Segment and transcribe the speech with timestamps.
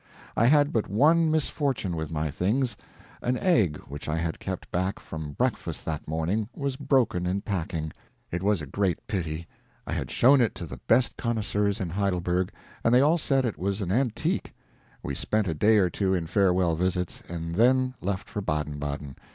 [0.35, 2.75] I had but one misfortune with my things.
[3.21, 7.93] An egg which I had kept back from breakfast that morning, was broken in packing.
[8.31, 9.45] It was a great pity.
[9.85, 12.51] I had shown it to the best connoisseurs in Heidelberg,
[12.83, 14.55] and they all said it was an antique.
[15.03, 19.17] We spent a day or two in farewell visits, and then left for Baden Baden.